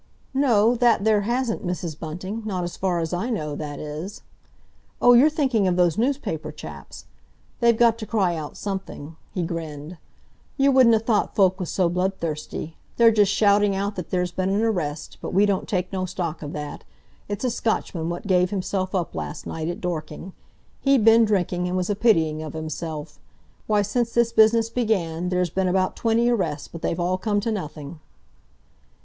"No, 0.33 0.73
that 0.77 1.03
there 1.03 1.21
hasn't, 1.21 1.63
Mrs. 1.63 1.99
Bunting—not 1.99 2.63
as 2.63 2.75
far 2.75 2.97
as 3.01 3.13
I 3.13 3.29
know, 3.29 3.53
that 3.55 3.77
is. 3.77 4.23
Oh, 4.99 5.13
you're 5.13 5.29
thinking 5.29 5.67
of 5.67 5.75
those 5.75 5.95
newspaper 5.95 6.51
chaps? 6.51 7.05
They've 7.59 7.77
got 7.77 7.99
to 7.99 8.07
cry 8.07 8.35
out 8.35 8.57
something," 8.57 9.15
he 9.31 9.43
grinned. 9.43 9.99
"You 10.57 10.71
wouldn't 10.71 10.95
'a 10.95 10.99
thought 10.99 11.35
folk 11.35 11.59
was 11.59 11.69
so 11.69 11.87
bloodthirsty. 11.87 12.77
They're 12.97 13.11
just 13.11 13.31
shouting 13.31 13.75
out 13.75 13.95
that 13.95 14.09
there's 14.09 14.31
been 14.31 14.49
an 14.49 14.63
arrest; 14.63 15.19
but 15.21 15.35
we 15.35 15.45
don't 15.45 15.67
take 15.69 15.93
no 15.93 16.07
stock 16.07 16.41
of 16.41 16.51
that. 16.53 16.83
It's 17.29 17.45
a 17.45 17.51
Scotchman 17.51 18.09
what 18.09 18.25
gave 18.25 18.49
himself 18.49 18.95
up 18.95 19.13
last 19.13 19.45
night 19.45 19.67
at 19.69 19.81
Dorking. 19.81 20.33
He'd 20.79 21.05
been 21.05 21.25
drinking, 21.25 21.67
and 21.67 21.77
was 21.77 21.91
a 21.91 21.95
pitying 21.95 22.41
of 22.41 22.53
himself. 22.53 23.19
Why, 23.67 23.83
since 23.83 24.13
this 24.13 24.33
business 24.33 24.67
began, 24.67 25.29
there's 25.29 25.51
been 25.51 25.67
about 25.67 25.95
twenty 25.95 26.27
arrests, 26.27 26.67
but 26.69 26.81
they've 26.81 26.99
all 26.99 27.19
come 27.19 27.39
to 27.41 27.51
nothing." 27.51 27.99